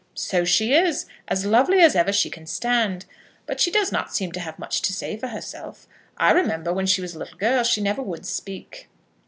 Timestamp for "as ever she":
1.79-2.31